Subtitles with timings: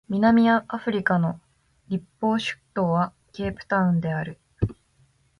[0.09, 1.39] 南アフリカの
[1.87, 4.39] 立法首都はケープタウンである